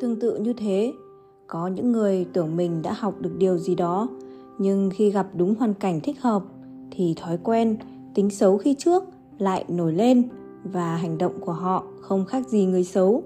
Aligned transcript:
Tương 0.00 0.20
tự 0.20 0.36
như 0.36 0.52
thế, 0.52 0.92
có 1.46 1.66
những 1.66 1.92
người 1.92 2.26
tưởng 2.32 2.56
mình 2.56 2.82
đã 2.82 2.92
học 2.92 3.14
được 3.20 3.36
điều 3.38 3.58
gì 3.58 3.74
đó, 3.74 4.08
nhưng 4.58 4.90
khi 4.90 5.10
gặp 5.10 5.28
đúng 5.34 5.54
hoàn 5.54 5.74
cảnh 5.74 6.00
thích 6.00 6.20
hợp 6.20 6.42
thì 6.90 7.14
thói 7.16 7.38
quen, 7.38 7.76
tính 8.14 8.30
xấu 8.30 8.58
khi 8.58 8.74
trước 8.78 9.02
lại 9.38 9.64
nổi 9.68 9.92
lên 9.92 10.28
và 10.64 10.96
hành 10.96 11.18
động 11.18 11.32
của 11.40 11.52
họ 11.52 11.84
không 12.00 12.24
khác 12.24 12.48
gì 12.48 12.66
người 12.66 12.84
xấu. 12.84 13.22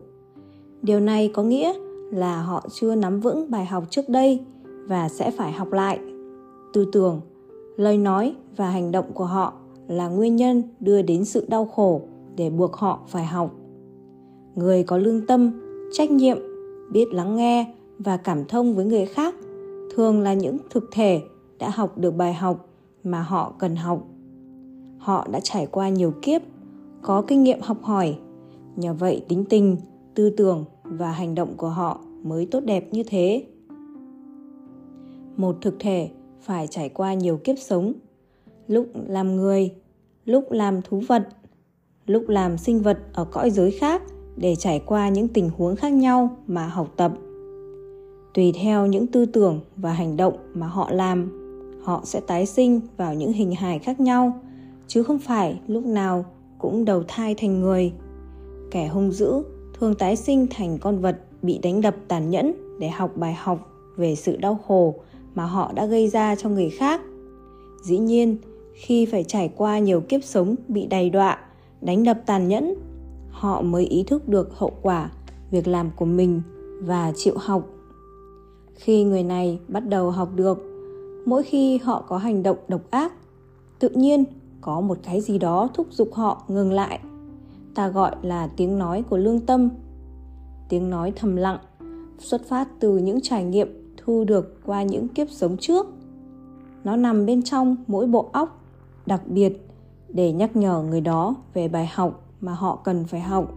Điều 0.82 1.00
này 1.00 1.30
có 1.34 1.42
nghĩa 1.42 1.72
là 2.12 2.42
họ 2.42 2.66
chưa 2.72 2.94
nắm 2.94 3.20
vững 3.20 3.50
bài 3.50 3.64
học 3.64 3.84
trước 3.90 4.08
đây 4.08 4.40
và 4.88 5.08
sẽ 5.08 5.30
phải 5.30 5.52
học 5.52 5.72
lại. 5.72 5.98
Tư 6.72 6.86
tưởng, 6.92 7.20
lời 7.76 7.98
nói 7.98 8.34
và 8.56 8.70
hành 8.70 8.92
động 8.92 9.12
của 9.14 9.24
họ 9.24 9.52
là 9.88 10.08
nguyên 10.08 10.36
nhân 10.36 10.62
đưa 10.80 11.02
đến 11.02 11.24
sự 11.24 11.46
đau 11.48 11.64
khổ 11.64 12.00
để 12.36 12.50
buộc 12.50 12.76
họ 12.76 13.00
phải 13.08 13.24
học. 13.24 13.54
Người 14.54 14.82
có 14.82 14.96
lương 14.98 15.26
tâm, 15.26 15.50
trách 15.92 16.10
nhiệm, 16.10 16.38
biết 16.92 17.14
lắng 17.14 17.36
nghe 17.36 17.74
và 17.98 18.16
cảm 18.16 18.44
thông 18.44 18.74
với 18.74 18.84
người 18.84 19.06
khác 19.06 19.34
thường 19.96 20.20
là 20.20 20.34
những 20.34 20.56
thực 20.70 20.88
thể 20.92 21.22
đã 21.58 21.70
học 21.70 21.98
được 21.98 22.16
bài 22.16 22.34
học 22.34 22.68
mà 23.04 23.22
họ 23.22 23.54
cần 23.58 23.76
học. 23.76 24.06
Họ 24.98 25.26
đã 25.32 25.40
trải 25.42 25.66
qua 25.66 25.88
nhiều 25.88 26.12
kiếp, 26.22 26.42
có 27.02 27.22
kinh 27.22 27.42
nghiệm 27.42 27.60
học 27.60 27.82
hỏi, 27.82 28.18
nhờ 28.76 28.94
vậy 28.94 29.24
tính 29.28 29.44
tình, 29.44 29.76
tư 30.14 30.30
tưởng 30.30 30.64
và 30.84 31.12
hành 31.12 31.34
động 31.34 31.54
của 31.56 31.68
họ 31.68 32.00
mới 32.22 32.46
tốt 32.46 32.60
đẹp 32.60 32.88
như 32.92 33.02
thế. 33.02 33.46
Một 35.36 35.56
thực 35.60 35.76
thể 35.78 36.10
phải 36.40 36.66
trải 36.66 36.88
qua 36.88 37.14
nhiều 37.14 37.36
kiếp 37.36 37.56
sống, 37.58 37.92
lúc 38.66 38.86
làm 39.06 39.36
người, 39.36 39.70
lúc 40.24 40.52
làm 40.52 40.82
thú 40.82 41.02
vật, 41.08 41.28
lúc 42.06 42.28
làm 42.28 42.58
sinh 42.58 42.80
vật 42.80 42.98
ở 43.12 43.24
cõi 43.24 43.50
giới 43.50 43.70
khác 43.70 44.02
để 44.36 44.56
trải 44.56 44.82
qua 44.86 45.08
những 45.08 45.28
tình 45.28 45.50
huống 45.56 45.76
khác 45.76 45.92
nhau 45.92 46.36
mà 46.46 46.66
học 46.66 46.88
tập. 46.96 47.12
Tùy 48.34 48.52
theo 48.62 48.86
những 48.86 49.06
tư 49.06 49.26
tưởng 49.26 49.60
và 49.76 49.92
hành 49.92 50.16
động 50.16 50.36
mà 50.54 50.66
họ 50.66 50.90
làm, 50.90 51.42
họ 51.82 52.00
sẽ 52.04 52.20
tái 52.20 52.46
sinh 52.46 52.80
vào 52.96 53.14
những 53.14 53.32
hình 53.32 53.54
hài 53.54 53.78
khác 53.78 54.00
nhau, 54.00 54.40
chứ 54.86 55.02
không 55.02 55.18
phải 55.18 55.60
lúc 55.66 55.86
nào 55.86 56.24
cũng 56.58 56.84
đầu 56.84 57.02
thai 57.08 57.34
thành 57.34 57.60
người. 57.60 57.92
Kẻ 58.70 58.88
hung 58.88 59.12
dữ 59.12 59.42
thường 59.80 59.94
tái 59.94 60.16
sinh 60.16 60.46
thành 60.50 60.78
con 60.78 60.98
vật 60.98 61.18
bị 61.42 61.58
đánh 61.58 61.80
đập 61.80 61.96
tàn 62.08 62.30
nhẫn 62.30 62.52
để 62.78 62.88
học 62.88 63.16
bài 63.16 63.34
học 63.34 63.72
về 63.96 64.14
sự 64.14 64.36
đau 64.36 64.58
khổ 64.66 64.94
mà 65.34 65.44
họ 65.44 65.72
đã 65.74 65.86
gây 65.86 66.08
ra 66.08 66.36
cho 66.36 66.48
người 66.48 66.70
khác. 66.70 67.00
Dĩ 67.82 67.98
nhiên, 67.98 68.36
khi 68.74 69.06
phải 69.06 69.24
trải 69.24 69.48
qua 69.56 69.78
nhiều 69.78 70.00
kiếp 70.00 70.24
sống 70.24 70.54
bị 70.68 70.86
đầy 70.86 71.10
đọa, 71.10 71.38
đánh 71.80 72.04
đập 72.04 72.18
tàn 72.26 72.48
nhẫn 72.48 72.74
họ 73.42 73.62
mới 73.62 73.84
ý 73.84 74.02
thức 74.02 74.28
được 74.28 74.58
hậu 74.58 74.72
quả, 74.82 75.10
việc 75.50 75.68
làm 75.68 75.90
của 75.96 76.04
mình 76.04 76.42
và 76.82 77.12
chịu 77.16 77.34
học. 77.36 77.66
Khi 78.74 79.04
người 79.04 79.22
này 79.22 79.60
bắt 79.68 79.88
đầu 79.88 80.10
học 80.10 80.28
được, 80.34 80.58
mỗi 81.26 81.42
khi 81.42 81.78
họ 81.78 82.04
có 82.08 82.18
hành 82.18 82.42
động 82.42 82.56
độc 82.68 82.80
ác, 82.90 83.12
tự 83.78 83.88
nhiên 83.88 84.24
có 84.60 84.80
một 84.80 84.98
cái 85.02 85.20
gì 85.20 85.38
đó 85.38 85.68
thúc 85.74 85.86
giục 85.90 86.14
họ 86.14 86.42
ngừng 86.48 86.72
lại. 86.72 87.00
Ta 87.74 87.88
gọi 87.88 88.16
là 88.22 88.46
tiếng 88.56 88.78
nói 88.78 89.04
của 89.10 89.16
lương 89.16 89.40
tâm. 89.40 89.68
Tiếng 90.68 90.90
nói 90.90 91.12
thầm 91.16 91.36
lặng 91.36 91.58
xuất 92.18 92.48
phát 92.48 92.68
từ 92.80 92.98
những 92.98 93.20
trải 93.20 93.44
nghiệm 93.44 93.94
thu 93.96 94.24
được 94.24 94.60
qua 94.66 94.82
những 94.82 95.08
kiếp 95.08 95.30
sống 95.30 95.56
trước. 95.60 95.86
Nó 96.84 96.96
nằm 96.96 97.26
bên 97.26 97.42
trong 97.42 97.76
mỗi 97.86 98.06
bộ 98.06 98.30
óc, 98.32 98.64
đặc 99.06 99.22
biệt 99.26 99.68
để 100.08 100.32
nhắc 100.32 100.56
nhở 100.56 100.82
người 100.82 101.00
đó 101.00 101.34
về 101.54 101.68
bài 101.68 101.90
học 101.94 102.31
mà 102.42 102.52
họ 102.52 102.76
cần 102.84 103.04
phải 103.04 103.20
học. 103.20 103.54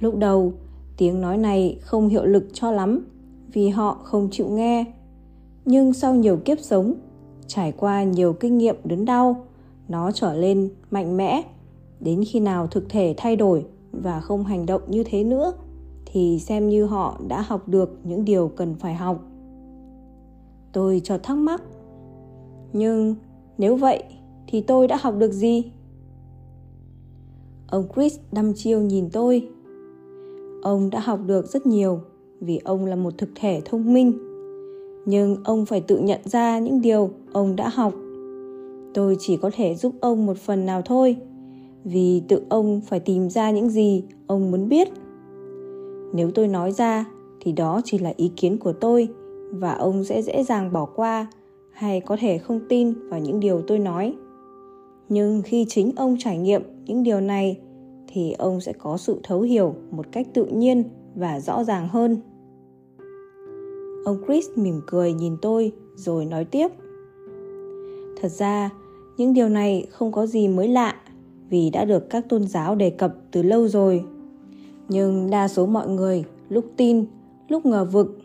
Lúc 0.00 0.16
đầu, 0.16 0.52
tiếng 0.96 1.20
nói 1.20 1.36
này 1.36 1.78
không 1.80 2.08
hiệu 2.08 2.24
lực 2.24 2.44
cho 2.52 2.70
lắm 2.70 3.06
vì 3.52 3.68
họ 3.68 3.98
không 4.02 4.28
chịu 4.30 4.48
nghe. 4.48 4.84
Nhưng 5.64 5.92
sau 5.92 6.14
nhiều 6.14 6.36
kiếp 6.36 6.58
sống, 6.60 6.94
trải 7.46 7.72
qua 7.72 8.02
nhiều 8.02 8.32
kinh 8.32 8.58
nghiệm 8.58 8.76
đớn 8.84 9.04
đau, 9.04 9.46
nó 9.88 10.12
trở 10.12 10.34
lên 10.34 10.70
mạnh 10.90 11.16
mẽ. 11.16 11.42
Đến 12.00 12.24
khi 12.28 12.40
nào 12.40 12.66
thực 12.66 12.88
thể 12.88 13.14
thay 13.16 13.36
đổi 13.36 13.66
và 13.92 14.20
không 14.20 14.44
hành 14.44 14.66
động 14.66 14.82
như 14.88 15.04
thế 15.06 15.24
nữa, 15.24 15.52
thì 16.06 16.38
xem 16.38 16.68
như 16.68 16.84
họ 16.84 17.20
đã 17.28 17.42
học 17.42 17.68
được 17.68 17.98
những 18.04 18.24
điều 18.24 18.48
cần 18.48 18.74
phải 18.74 18.94
học. 18.94 19.20
Tôi 20.72 21.00
cho 21.04 21.18
thắc 21.18 21.36
mắc, 21.36 21.62
nhưng 22.72 23.14
nếu 23.58 23.76
vậy 23.76 24.02
thì 24.46 24.60
tôi 24.60 24.86
đã 24.86 24.98
học 25.00 25.14
được 25.18 25.32
gì? 25.32 25.72
Ông 27.70 27.84
chris 27.96 28.18
đăm 28.32 28.52
chiêu 28.54 28.80
nhìn 28.80 29.10
tôi. 29.12 29.48
Ông 30.62 30.90
đã 30.90 31.00
học 31.00 31.20
được 31.26 31.46
rất 31.46 31.66
nhiều, 31.66 32.00
vì 32.40 32.60
ông 32.64 32.86
là 32.86 32.96
một 32.96 33.18
thực 33.18 33.28
thể 33.34 33.62
thông 33.64 33.94
minh. 33.94 34.12
Nhưng 35.06 35.36
ông 35.44 35.66
phải 35.66 35.80
tự 35.80 35.98
nhận 35.98 36.20
ra 36.24 36.58
những 36.58 36.82
điều 36.82 37.10
ông 37.32 37.56
đã 37.56 37.68
học. 37.68 37.94
Tôi 38.94 39.16
chỉ 39.18 39.36
có 39.36 39.50
thể 39.54 39.74
giúp 39.74 39.92
ông 40.00 40.26
một 40.26 40.36
phần 40.36 40.66
nào 40.66 40.82
thôi, 40.84 41.16
vì 41.84 42.22
tự 42.28 42.42
ông 42.48 42.80
phải 42.86 43.00
tìm 43.00 43.30
ra 43.30 43.50
những 43.50 43.68
gì 43.68 44.04
ông 44.26 44.50
muốn 44.50 44.68
biết. 44.68 44.88
Nếu 46.12 46.30
tôi 46.30 46.48
nói 46.48 46.72
ra, 46.72 47.04
thì 47.40 47.52
đó 47.52 47.80
chỉ 47.84 47.98
là 47.98 48.12
ý 48.16 48.30
kiến 48.36 48.58
của 48.58 48.72
tôi, 48.72 49.08
và 49.50 49.72
ông 49.72 50.04
sẽ 50.04 50.22
dễ 50.22 50.44
dàng 50.44 50.72
bỏ 50.72 50.84
qua, 50.84 51.26
hay 51.70 52.00
có 52.00 52.16
thể 52.20 52.38
không 52.38 52.60
tin 52.68 52.92
vào 53.08 53.20
những 53.20 53.40
điều 53.40 53.62
tôi 53.66 53.78
nói. 53.78 54.14
Nhưng 55.08 55.42
khi 55.42 55.66
chính 55.68 55.92
ông 55.96 56.16
trải 56.18 56.38
nghiệm 56.38 56.62
những 56.90 57.02
điều 57.02 57.20
này 57.20 57.58
thì 58.06 58.32
ông 58.32 58.60
sẽ 58.60 58.72
có 58.72 58.96
sự 58.96 59.20
thấu 59.22 59.40
hiểu 59.40 59.74
một 59.90 60.06
cách 60.12 60.26
tự 60.34 60.46
nhiên 60.46 60.84
và 61.14 61.40
rõ 61.40 61.64
ràng 61.64 61.88
hơn. 61.88 62.16
Ông 64.04 64.16
chris 64.26 64.46
mỉm 64.56 64.80
cười 64.86 65.12
nhìn 65.12 65.36
tôi 65.42 65.72
rồi 65.96 66.24
nói 66.24 66.44
tiếp. 66.44 66.68
Thật 68.20 68.28
ra, 68.28 68.70
những 69.16 69.34
điều 69.34 69.48
này 69.48 69.86
không 69.90 70.12
có 70.12 70.26
gì 70.26 70.48
mới 70.48 70.68
lạ 70.68 70.96
vì 71.50 71.70
đã 71.70 71.84
được 71.84 72.10
các 72.10 72.28
tôn 72.28 72.46
giáo 72.46 72.74
đề 72.74 72.90
cập 72.90 73.14
từ 73.30 73.42
lâu 73.42 73.68
rồi. 73.68 74.04
Nhưng 74.88 75.30
đa 75.30 75.48
số 75.48 75.66
mọi 75.66 75.88
người 75.88 76.24
lúc 76.48 76.64
tin, 76.76 77.04
lúc 77.48 77.66
ngờ 77.66 77.84
vực, 77.84 78.18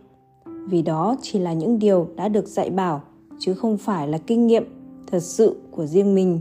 vì 0.45 0.81
đó 0.81 1.15
chỉ 1.21 1.39
là 1.39 1.53
những 1.53 1.79
điều 1.79 2.07
đã 2.15 2.27
được 2.27 2.47
dạy 2.47 2.69
bảo, 2.69 3.01
chứ 3.39 3.53
không 3.53 3.77
phải 3.77 4.07
là 4.07 4.17
kinh 4.17 4.47
nghiệm 4.47 4.63
thật 5.11 5.23
sự 5.23 5.55
của 5.71 5.85
riêng 5.85 6.15
mình. 6.15 6.39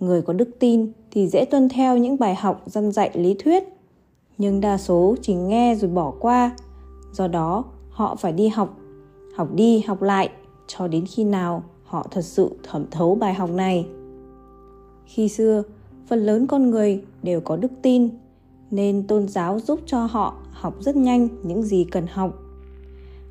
Người 0.00 0.22
có 0.22 0.32
đức 0.32 0.48
tin 0.58 0.92
thì 1.16 1.28
dễ 1.28 1.44
tuân 1.44 1.68
theo 1.68 1.96
những 1.96 2.18
bài 2.18 2.34
học 2.34 2.62
dân 2.66 2.92
dạy, 2.92 3.10
lý 3.14 3.34
thuyết. 3.38 3.64
Nhưng 4.38 4.60
đa 4.60 4.78
số 4.78 5.16
chỉ 5.22 5.34
nghe 5.34 5.74
rồi 5.74 5.90
bỏ 5.90 6.12
qua. 6.20 6.56
Do 7.12 7.28
đó, 7.28 7.64
họ 7.90 8.16
phải 8.16 8.32
đi 8.32 8.48
học 8.48 8.76
học 9.36 9.48
đi, 9.54 9.80
học 9.80 10.02
lại, 10.02 10.30
cho 10.66 10.88
đến 10.88 11.04
khi 11.06 11.24
nào 11.24 11.62
họ 11.84 12.06
thật 12.10 12.20
sự 12.24 12.50
thẩm 12.62 12.84
thấu 12.90 13.14
bài 13.14 13.34
học 13.34 13.50
này. 13.50 13.86
Khi 15.06 15.28
xưa, 15.28 15.62
phần 16.06 16.26
lớn 16.26 16.46
con 16.46 16.70
người 16.70 17.02
đều 17.22 17.40
có 17.40 17.56
đức 17.56 17.72
tin, 17.82 18.08
nên 18.70 19.06
tôn 19.06 19.28
giáo 19.28 19.60
giúp 19.60 19.80
cho 19.86 20.04
họ 20.04 20.34
học 20.50 20.74
rất 20.80 20.96
nhanh 20.96 21.28
những 21.42 21.62
gì 21.62 21.86
cần 21.90 22.06
học. 22.06 22.38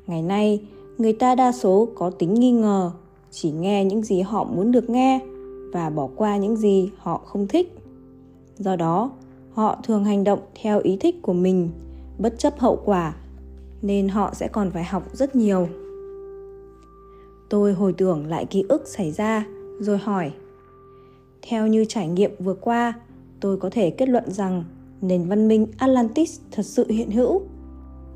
Ngày 0.06 0.22
nay, 0.22 0.62
người 0.98 1.12
ta 1.12 1.34
đa 1.34 1.52
số 1.52 1.88
có 1.94 2.10
tính 2.10 2.34
nghi 2.34 2.50
ngờ, 2.50 2.90
chỉ 3.30 3.50
nghe 3.50 3.84
những 3.84 4.02
gì 4.02 4.20
họ 4.20 4.44
muốn 4.44 4.72
được 4.72 4.90
nghe 4.90 5.20
và 5.72 5.90
bỏ 5.90 6.08
qua 6.16 6.36
những 6.36 6.56
gì 6.56 6.90
họ 6.98 7.20
không 7.26 7.48
thích 7.48 7.75
do 8.58 8.76
đó, 8.76 9.10
họ 9.52 9.78
thường 9.84 10.04
hành 10.04 10.24
động 10.24 10.40
theo 10.62 10.80
ý 10.80 10.96
thích 10.96 11.22
của 11.22 11.32
mình, 11.32 11.70
bất 12.18 12.38
chấp 12.38 12.58
hậu 12.58 12.82
quả, 12.84 13.14
nên 13.82 14.08
họ 14.08 14.34
sẽ 14.34 14.48
còn 14.48 14.70
phải 14.70 14.84
học 14.84 15.02
rất 15.12 15.36
nhiều. 15.36 15.68
Tôi 17.50 17.72
hồi 17.72 17.92
tưởng 17.92 18.26
lại 18.26 18.46
ký 18.46 18.64
ức 18.68 18.88
xảy 18.88 19.12
ra, 19.12 19.46
rồi 19.80 19.98
hỏi, 19.98 20.32
theo 21.42 21.66
như 21.66 21.84
trải 21.88 22.08
nghiệm 22.08 22.30
vừa 22.38 22.54
qua, 22.54 22.94
tôi 23.40 23.56
có 23.56 23.70
thể 23.70 23.90
kết 23.90 24.08
luận 24.08 24.30
rằng 24.30 24.64
nền 25.00 25.28
văn 25.28 25.48
minh 25.48 25.66
atlantis 25.78 26.40
thật 26.50 26.62
sự 26.62 26.86
hiện 26.88 27.10
hữu, 27.10 27.42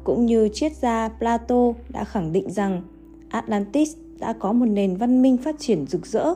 cũng 0.04 0.26
như 0.26 0.48
triết 0.52 0.76
gia 0.76 1.08
plato 1.08 1.72
đã 1.88 2.04
khẳng 2.04 2.32
định 2.32 2.50
rằng 2.50 2.82
atlantis 3.28 3.96
đã 4.18 4.32
có 4.32 4.52
một 4.52 4.66
nền 4.66 4.96
văn 4.96 5.22
minh 5.22 5.36
phát 5.36 5.56
triển 5.58 5.86
rực 5.86 6.06
rỡ, 6.06 6.34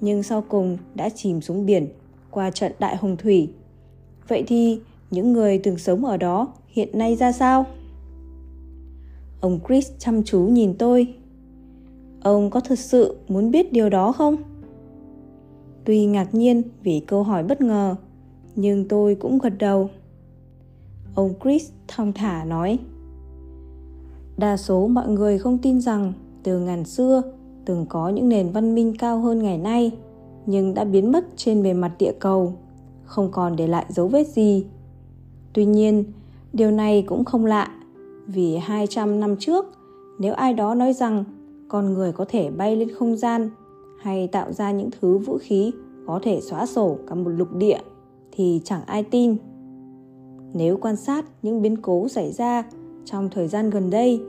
nhưng 0.00 0.22
sau 0.22 0.44
cùng 0.48 0.78
đã 0.94 1.08
chìm 1.08 1.40
xuống 1.40 1.66
biển 1.66 1.88
qua 2.32 2.50
trận 2.50 2.72
đại 2.78 2.96
hồng 2.96 3.16
thủy. 3.16 3.52
Vậy 4.28 4.44
thì, 4.46 4.80
những 5.10 5.32
người 5.32 5.58
từng 5.58 5.78
sống 5.78 6.04
ở 6.04 6.16
đó 6.16 6.52
hiện 6.68 6.98
nay 6.98 7.16
ra 7.16 7.32
sao? 7.32 7.66
Ông 9.40 9.58
chris 9.68 9.90
chăm 9.98 10.22
chú 10.22 10.40
nhìn 10.40 10.74
tôi. 10.78 11.14
Ông 12.22 12.50
có 12.50 12.60
thật 12.60 12.78
sự 12.78 13.16
muốn 13.28 13.50
biết 13.50 13.72
điều 13.72 13.88
đó 13.88 14.12
không? 14.12 14.36
Tuy 15.84 16.06
ngạc 16.06 16.34
nhiên 16.34 16.62
vì 16.82 17.00
câu 17.00 17.22
hỏi 17.22 17.42
bất 17.42 17.60
ngờ, 17.60 17.96
nhưng 18.54 18.88
tôi 18.88 19.14
cũng 19.14 19.38
gật 19.38 19.52
đầu. 19.58 19.90
Ông 21.14 21.34
chris 21.44 21.70
thong 21.88 22.12
thả 22.12 22.44
nói, 22.44 22.78
đa 24.36 24.56
số 24.56 24.86
mọi 24.86 25.08
người 25.08 25.38
không 25.38 25.58
tin 25.58 25.80
rằng 25.80 26.12
từ 26.42 26.58
ngàn 26.58 26.84
xưa 26.84 27.22
từng 27.64 27.86
có 27.88 28.08
những 28.08 28.28
nền 28.28 28.50
văn 28.50 28.74
minh 28.74 28.94
cao 28.98 29.20
hơn 29.20 29.42
ngày 29.42 29.58
nay 29.58 29.90
nhưng 30.46 30.74
đã 30.74 30.84
biến 30.84 31.12
mất 31.12 31.24
trên 31.36 31.62
bề 31.62 31.72
mặt 31.72 31.92
địa 31.98 32.12
cầu 32.18 32.54
không 33.04 33.30
còn 33.32 33.56
để 33.56 33.66
lại 33.66 33.86
dấu 33.88 34.08
vết 34.08 34.28
gì 34.28 34.66
tuy 35.52 35.64
nhiên 35.64 36.04
điều 36.52 36.70
này 36.70 37.04
cũng 37.06 37.24
không 37.24 37.46
lạ 37.46 37.70
Vì 38.26 38.56
200 38.56 39.20
năm 39.20 39.36
trước, 39.38 39.64
nếu 40.18 40.34
ai 40.34 40.54
đó 40.54 40.74
nói 40.74 40.92
rằng 40.92 41.24
con 41.68 41.94
người 41.94 42.12
có 42.12 42.24
thể 42.28 42.50
bay 42.50 42.76
lên 42.76 42.94
không 42.94 43.16
gian 43.16 43.50
hay 44.00 44.28
tạo 44.28 44.52
ra 44.52 44.72
những 44.72 44.90
thứ 45.00 45.18
vũ 45.18 45.38
khí 45.40 45.72
có 46.06 46.20
thể 46.22 46.40
xóa 46.40 46.66
sổ 46.66 46.96
cả 47.08 47.14
một 47.14 47.30
lục 47.30 47.54
địa 47.56 47.78
thì 48.32 48.60
chẳng 48.64 48.82
ai 48.86 49.02
tin. 49.02 49.36
Nếu 50.54 50.76
quan 50.76 50.96
sát 50.96 51.24
những 51.42 51.62
biến 51.62 51.76
cố 51.76 52.08
xảy 52.08 52.32
ra 52.32 52.64
trong 53.04 53.28
thời 53.30 53.48
gian 53.48 53.70
gần 53.70 53.90
đây, 53.90 54.20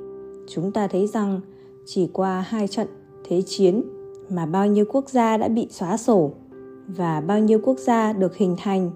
chúng 0.49 0.71
ta 0.71 0.87
thấy 0.87 1.07
rằng 1.07 1.41
chỉ 1.85 2.09
qua 2.13 2.41
hai 2.47 2.67
trận 2.67 2.87
thế 3.23 3.41
chiến 3.41 3.83
mà 4.33 4.45
bao 4.45 4.67
nhiêu 4.67 4.85
quốc 4.89 5.09
gia 5.09 5.37
đã 5.37 5.47
bị 5.47 5.67
xóa 5.69 5.97
sổ 5.97 6.31
và 6.87 7.21
bao 7.21 7.39
nhiêu 7.39 7.59
quốc 7.63 7.79
gia 7.79 8.13
được 8.13 8.35
hình 8.35 8.55
thành. 8.59 8.91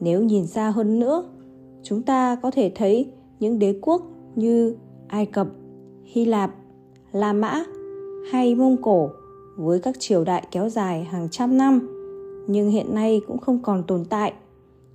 Nếu 0.00 0.22
nhìn 0.22 0.46
xa 0.46 0.70
hơn 0.70 0.98
nữa, 0.98 1.24
chúng 1.82 2.02
ta 2.02 2.36
có 2.42 2.50
thể 2.50 2.72
thấy 2.74 3.12
những 3.40 3.58
đế 3.58 3.78
quốc 3.82 4.02
như 4.34 4.76
Ai 5.08 5.26
Cập, 5.26 5.46
Hy 6.04 6.24
Lạp, 6.24 6.54
La 7.12 7.32
Mã 7.32 7.64
hay 8.30 8.54
Mông 8.54 8.82
Cổ 8.82 9.10
với 9.56 9.80
các 9.80 10.00
triều 10.00 10.24
đại 10.24 10.46
kéo 10.50 10.68
dài 10.68 11.04
hàng 11.04 11.28
trăm 11.30 11.58
năm 11.58 11.88
nhưng 12.48 12.70
hiện 12.70 12.94
nay 12.94 13.20
cũng 13.26 13.38
không 13.38 13.62
còn 13.62 13.82
tồn 13.82 14.04
tại 14.04 14.32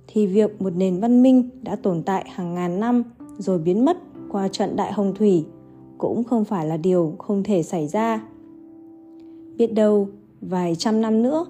thì 0.06 0.26
việc 0.26 0.62
một 0.62 0.70
nền 0.76 1.00
văn 1.00 1.22
minh 1.22 1.50
đã 1.62 1.76
tồn 1.76 2.02
tại 2.02 2.24
hàng 2.28 2.54
ngàn 2.54 2.80
năm 2.80 3.02
rồi 3.38 3.58
biến 3.58 3.84
mất 3.84 3.96
qua 4.28 4.48
trận 4.48 4.76
đại 4.76 4.92
hồng 4.92 5.14
thủy 5.14 5.46
cũng 5.98 6.24
không 6.24 6.44
phải 6.44 6.66
là 6.66 6.76
điều 6.76 7.14
không 7.18 7.42
thể 7.42 7.62
xảy 7.62 7.88
ra 7.88 8.28
biết 9.58 9.74
đâu, 9.74 10.08
vài 10.40 10.74
trăm 10.74 11.00
năm 11.00 11.22
nữa, 11.22 11.46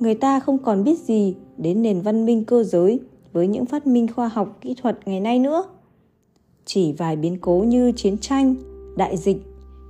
người 0.00 0.14
ta 0.14 0.40
không 0.40 0.58
còn 0.58 0.84
biết 0.84 0.98
gì 0.98 1.36
đến 1.58 1.82
nền 1.82 2.00
văn 2.00 2.26
minh 2.26 2.44
cơ 2.44 2.62
giới 2.62 3.00
với 3.32 3.46
những 3.46 3.66
phát 3.66 3.86
minh 3.86 4.06
khoa 4.12 4.28
học, 4.28 4.58
kỹ 4.60 4.74
thuật 4.82 4.98
ngày 5.06 5.20
nay 5.20 5.38
nữa. 5.38 5.64
Chỉ 6.64 6.92
vài 6.92 7.16
biến 7.16 7.38
cố 7.40 7.58
như 7.58 7.92
chiến 7.92 8.18
tranh, 8.18 8.54
đại 8.96 9.16
dịch, 9.16 9.36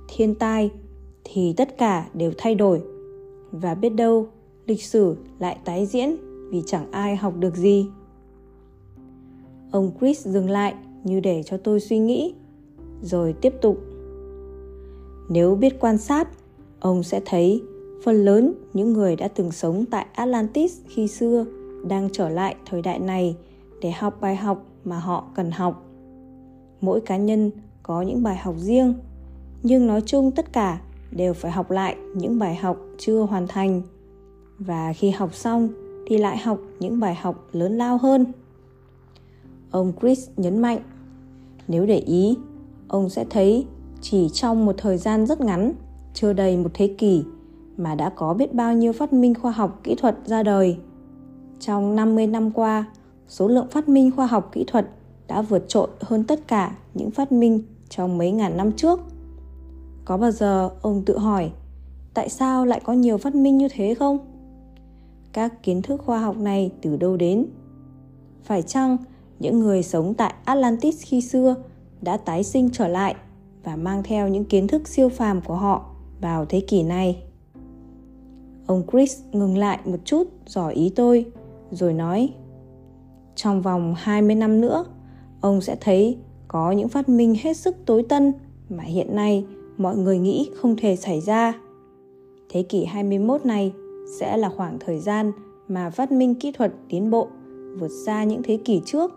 thiên 0.07 0.35
tai 0.35 0.71
thì 1.23 1.53
tất 1.53 1.77
cả 1.77 2.09
đều 2.13 2.31
thay 2.37 2.55
đổi. 2.55 2.81
Và 3.51 3.75
biết 3.75 3.89
đâu, 3.89 4.27
lịch 4.65 4.83
sử 4.83 5.15
lại 5.39 5.57
tái 5.65 5.85
diễn 5.85 6.15
vì 6.51 6.63
chẳng 6.65 6.91
ai 6.91 7.15
học 7.15 7.33
được 7.39 7.55
gì. 7.55 7.87
Ông 9.71 9.91
chris 9.99 10.27
dừng 10.27 10.49
lại 10.49 10.75
như 11.03 11.19
để 11.19 11.43
cho 11.43 11.57
tôi 11.57 11.79
suy 11.79 11.99
nghĩ, 11.99 12.33
rồi 13.01 13.33
tiếp 13.41 13.53
tục. 13.61 13.77
Nếu 15.29 15.55
biết 15.55 15.79
quan 15.79 15.97
sát 15.97 16.29
ông 16.83 17.03
sẽ 17.03 17.21
thấy 17.25 17.63
phần 18.03 18.25
lớn 18.25 18.53
những 18.73 18.93
người 18.93 19.15
đã 19.15 19.27
từng 19.27 19.51
sống 19.51 19.85
tại 19.91 20.05
atlantis 20.13 20.79
khi 20.87 21.07
xưa 21.07 21.45
đang 21.87 22.09
trở 22.13 22.29
lại 22.29 22.55
thời 22.65 22.81
đại 22.81 22.99
này 22.99 23.35
để 23.81 23.91
học 23.91 24.17
bài 24.21 24.35
học 24.35 24.65
mà 24.83 24.99
họ 24.99 25.25
cần 25.35 25.51
học. 25.51 25.85
Mỗi 26.81 27.01
cá 27.01 27.17
nhân 27.17 27.51
có 27.83 28.01
những 28.01 28.23
bài 28.23 28.37
học 28.37 28.55
riêng, 28.57 28.93
nhưng 29.63 29.87
nói 29.87 30.01
chung 30.05 30.31
tất 30.31 30.53
cả 30.53 30.81
đều 31.11 31.33
phải 31.33 31.51
học 31.51 31.71
lại 31.71 31.95
những 32.15 32.39
bài 32.39 32.55
học 32.55 32.77
chưa 32.97 33.19
hoàn 33.19 33.47
thành. 33.47 33.81
Và 34.59 34.93
khi 34.93 35.09
học 35.09 35.35
xong 35.35 35.69
thì 36.07 36.17
lại 36.17 36.37
học 36.37 36.59
những 36.79 36.99
bài 36.99 37.15
học 37.15 37.47
lớn 37.51 37.77
lao 37.77 37.97
hơn. 37.97 38.25
Ông 39.71 39.93
chris 40.01 40.29
nhấn 40.37 40.61
mạnh, 40.61 40.79
nếu 41.67 41.85
để 41.85 41.97
ý, 41.97 42.37
ông 42.87 43.09
sẽ 43.09 43.25
thấy 43.29 43.65
chỉ 44.01 44.29
trong 44.29 44.65
một 44.65 44.75
thời 44.77 44.97
gian 44.97 45.25
rất 45.25 45.41
ngắn 45.41 45.73
chưa 46.13 46.33
đầy 46.33 46.57
một 46.57 46.69
thế 46.73 46.95
kỷ 46.97 47.23
mà 47.77 47.95
đã 47.95 48.09
có 48.09 48.33
biết 48.33 48.53
bao 48.53 48.73
nhiêu 48.73 48.93
phát 48.93 49.13
minh 49.13 49.33
khoa 49.33 49.51
học 49.51 49.79
kỹ 49.83 49.95
thuật 49.95 50.17
ra 50.25 50.43
đời. 50.43 50.77
Trong 51.59 51.95
50 51.95 52.27
năm 52.27 52.51
qua, 52.51 52.85
số 53.27 53.47
lượng 53.47 53.67
phát 53.71 53.89
minh 53.89 54.11
khoa 54.11 54.25
học 54.25 54.49
kỹ 54.51 54.63
thuật 54.67 54.89
đã 55.27 55.41
vượt 55.41 55.65
trội 55.67 55.87
hơn 56.01 56.23
tất 56.23 56.47
cả 56.47 56.75
những 56.93 57.11
phát 57.11 57.31
minh 57.31 57.63
trong 57.89 58.17
mấy 58.17 58.31
ngàn 58.31 58.57
năm 58.57 58.71
trước. 58.71 58.99
Có 60.05 60.17
bao 60.17 60.31
giờ 60.31 60.69
ông 60.81 61.03
tự 61.05 61.17
hỏi 61.17 61.51
tại 62.13 62.29
sao 62.29 62.65
lại 62.65 62.81
có 62.83 62.93
nhiều 62.93 63.17
phát 63.17 63.35
minh 63.35 63.57
như 63.57 63.67
thế 63.71 63.95
không? 63.95 64.17
Các 65.33 65.63
kiến 65.63 65.81
thức 65.81 66.01
khoa 66.05 66.19
học 66.19 66.37
này 66.37 66.71
từ 66.81 66.97
đâu 66.97 67.17
đến? 67.17 67.45
Phải 68.43 68.61
chăng 68.61 68.97
những 69.39 69.59
người 69.59 69.83
sống 69.83 70.13
tại 70.13 70.33
Atlantis 70.45 71.03
khi 71.05 71.21
xưa 71.21 71.55
đã 72.01 72.17
tái 72.17 72.43
sinh 72.43 72.69
trở 72.73 72.87
lại 72.87 73.15
và 73.63 73.75
mang 73.75 74.03
theo 74.03 74.27
những 74.27 74.45
kiến 74.45 74.67
thức 74.67 74.87
siêu 74.87 75.09
phàm 75.09 75.41
của 75.41 75.55
họ 75.55 75.92
vào 76.23 76.45
thế 76.45 76.59
kỷ 76.59 76.83
này? 76.83 77.23
Ông 78.67 78.83
Chris 78.91 79.21
ngừng 79.31 79.57
lại 79.57 79.79
một 79.85 79.97
chút 80.05 80.27
dò 80.45 80.67
ý 80.67 80.91
tôi 80.95 81.25
rồi 81.71 81.93
nói 81.93 82.29
Trong 83.35 83.61
vòng 83.61 83.95
20 83.97 84.35
năm 84.35 84.61
nữa, 84.61 84.85
ông 85.41 85.61
sẽ 85.61 85.75
thấy 85.81 86.17
có 86.47 86.71
những 86.71 86.89
phát 86.89 87.09
minh 87.09 87.35
hết 87.41 87.57
sức 87.57 87.75
tối 87.85 88.05
tân 88.09 88.33
mà 88.69 88.83
hiện 88.83 89.15
nay 89.15 89.45
mọi 89.77 89.97
người 89.97 90.17
nghĩ 90.17 90.49
không 90.55 90.75
thể 90.75 90.95
xảy 90.95 91.21
ra. 91.21 91.53
Thế 92.49 92.63
kỷ 92.63 92.85
21 92.85 93.45
này 93.45 93.73
sẽ 94.19 94.37
là 94.37 94.49
khoảng 94.49 94.77
thời 94.79 94.99
gian 94.99 95.31
mà 95.67 95.89
phát 95.89 96.11
minh 96.11 96.35
kỹ 96.35 96.51
thuật 96.51 96.73
tiến 96.89 97.11
bộ 97.11 97.27
vượt 97.79 97.91
xa 98.05 98.23
những 98.23 98.43
thế 98.43 98.57
kỷ 98.65 98.81
trước. 98.85 99.11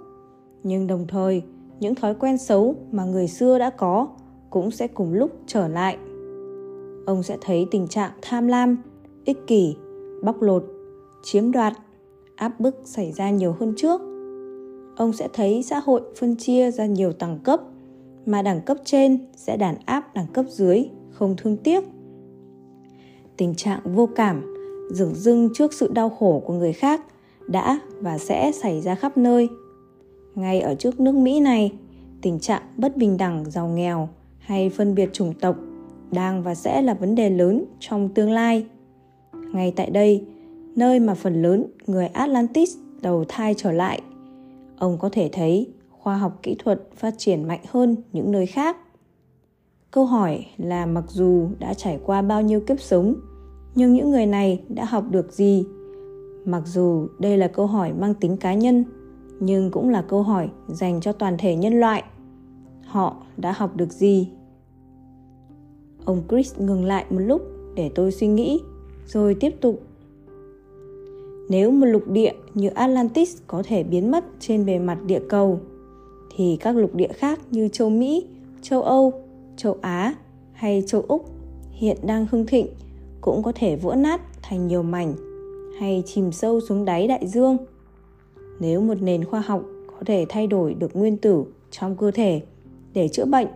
Nhưng 0.63 0.87
đồng 0.87 1.07
thời, 1.09 1.43
những 1.81 1.95
thói 1.95 2.15
quen 2.15 2.39
xấu 2.39 2.75
mà 2.93 3.05
người 3.05 3.29
xưa 3.29 3.59
đã 3.59 3.71
có 3.71 4.09
cũng 4.51 4.71
sẽ 4.71 4.89
cùng 4.89 5.13
lúc 5.13 5.31
trở 5.47 5.69
lại. 5.69 5.99
Ông 7.07 7.23
sẽ 7.23 7.39
thấy 7.41 7.67
tình 7.71 7.89
trạng 7.89 8.11
tham 8.23 8.47
lam, 8.47 8.83
ích 9.25 9.39
kỷ, 9.47 9.77
bóc 10.23 10.43
lột, 10.43 10.65
chiếm 11.23 11.53
đoạt, 11.53 11.73
áp 12.37 12.61
bức 12.61 12.77
xảy 12.85 13.13
ra 13.13 13.31
nhiều 13.31 13.57
hơn 13.61 13.75
trước. 13.77 14.01
Ông 14.97 15.13
sẽ 15.13 15.29
thấy 15.33 15.63
xã 15.63 15.79
hội 15.79 16.01
phân 16.17 16.37
chia 16.37 16.71
ra 16.71 16.87
nhiều 16.87 17.13
tầng 17.13 17.39
cấp 17.45 17.61
mà 18.27 18.43
đẳng 18.43 18.61
cấp 18.61 18.77
trên 18.85 19.19
sẽ 19.37 19.57
đàn 19.57 19.77
áp 19.85 20.15
đẳng 20.15 20.27
cấp 20.33 20.45
dưới 20.49 20.85
không 21.11 21.37
thương 21.37 21.57
tiếc 21.57 21.85
tình 23.37 23.55
trạng 23.55 23.81
vô 23.95 24.09
cảm 24.17 24.55
dửng 24.91 25.15
dưng 25.15 25.49
trước 25.55 25.73
sự 25.73 25.91
đau 25.93 26.11
khổ 26.11 26.43
của 26.47 26.55
người 26.55 26.73
khác 26.73 27.01
đã 27.47 27.81
và 28.01 28.19
sẽ 28.19 28.53
xảy 28.53 28.81
ra 28.81 28.95
khắp 28.95 29.17
nơi 29.17 29.49
ngay 30.35 30.61
ở 30.61 30.75
trước 30.75 31.01
nước 31.01 31.15
mỹ 31.15 31.41
này 31.41 31.73
tình 32.23 32.41
trạng 32.41 32.63
bất 32.77 32.97
bình 32.97 33.17
đẳng 33.17 33.51
giàu 33.51 33.69
nghèo 33.69 34.09
hay 34.39 34.71
phân 34.71 34.95
biệt 34.95 35.11
chủng 35.13 35.35
tộc 35.41 35.57
đang 36.13 36.43
và 36.43 36.55
sẽ 36.55 36.83
là 36.83 36.95
vấn 36.95 37.15
đề 37.15 37.31
lớn 37.31 37.65
trong 37.81 38.09
tương 38.09 38.31
lai. 38.31 38.67
Ngay 39.53 39.73
tại 39.77 39.91
đây, 39.91 40.25
nơi 40.77 41.01
mà 41.01 41.15
phần 41.15 41.43
lớn 41.43 41.67
người 41.87 42.07
atlantis 42.07 42.77
đầu 43.03 43.25
thai 43.29 43.55
trở 43.55 43.73
lại, 43.73 44.01
ông 44.79 44.99
có 44.99 45.09
thể 45.13 45.31
thấy 45.33 45.73
khoa 45.91 46.17
học 46.17 46.39
kỹ 46.43 46.57
thuật 46.59 46.83
phát 46.97 47.15
triển 47.19 47.49
mạnh 47.49 47.61
hơn 47.69 47.97
những 48.13 48.33
nơi 48.33 48.47
khác. 48.47 48.77
Câu 49.91 50.05
hỏi 50.05 50.47
là 50.57 50.87
mặc 50.87 51.05
dù 51.09 51.49
đã 51.59 51.75
trải 51.75 51.99
qua 52.05 52.23
bao 52.23 52.43
nhiêu 52.43 52.61
kiếp 52.61 52.81
sống, 52.81 53.15
nhưng 53.75 53.93
những 53.93 54.11
người 54.11 54.27
này 54.27 54.63
đã 54.69 54.85
học 54.85 55.05
được 55.11 55.33
gì? 55.33 55.65
Mặc 56.45 56.63
dù 56.67 57.09
đây 57.19 57.39
là 57.39 57.49
câu 57.49 57.67
hỏi 57.67 57.93
mang 57.93 58.15
tính 58.15 58.37
cá 58.37 58.55
nhân, 58.55 58.85
nhưng 59.41 59.71
cũng 59.71 59.89
là 59.89 60.03
câu 60.03 60.23
hỏi 60.23 60.49
dành 60.69 61.01
cho 61.01 61.13
toàn 61.13 61.37
thể 61.39 61.57
nhân 61.57 61.81
loại. 61.81 62.05
Họ 62.87 63.17
đã 63.37 63.53
học 63.53 63.77
được 63.77 63.93
gì? 63.93 64.29
Ông 66.07 66.23
chris 66.29 66.59
ngừng 66.59 66.85
lại 66.85 67.05
một 67.11 67.21
lúc 67.21 67.43
để 67.75 67.91
tôi 67.95 68.13
suy 68.13 68.27
nghĩ 68.27 68.61
rồi 69.07 69.35
tiếp 69.35 69.51
tục 69.61 69.83
nếu 71.49 71.71
một 71.71 71.87
lục 71.87 72.09
địa 72.09 72.33
như 72.55 72.69
atlantis 72.69 73.37
có 73.47 73.63
thể 73.67 73.83
biến 73.83 74.11
mất 74.11 74.25
trên 74.41 74.67
bề 74.67 74.79
mặt 74.79 74.99
địa 75.07 75.21
cầu 75.29 75.61
thì 76.37 76.57
các 76.61 76.77
lục 76.77 76.95
địa 76.95 77.13
khác 77.13 77.41
như 77.51 77.69
châu 77.69 77.91
Mỹ, 77.91 78.27
châu 78.63 78.83
Âu, 78.83 79.13
châu 79.57 79.79
Á 79.81 80.15
hay 80.53 80.83
châu 80.87 81.05
Úc 81.09 81.31
hiện 81.73 81.97
đang 82.03 82.27
hưng 82.31 82.47
thịnh 82.47 82.67
cũng 83.21 83.43
có 83.43 83.53
thể 83.55 83.77
vỡ 83.77 83.95
nát 83.95 84.21
thành 84.43 84.67
nhiều 84.67 84.83
mảnh 84.83 85.15
hay 85.79 86.03
chìm 86.07 86.33
sâu 86.33 86.61
xuống 86.61 86.85
đáy 86.85 87.07
đại 87.07 87.27
dương. 87.27 87.57
Nếu 88.61 88.81
một 88.81 89.03
nền 89.03 89.25
khoa 89.25 89.41
học 89.41 89.65
có 89.87 90.05
thể 90.07 90.27
thay 90.29 90.47
đổi 90.47 90.75
được 90.75 90.97
nguyên 90.97 91.17
tử 91.17 91.45
trong 91.71 91.97
cơ 91.97 92.11
thể 92.11 92.43
để 92.93 93.09
chữa 93.09 93.25
bệnh 93.25 93.49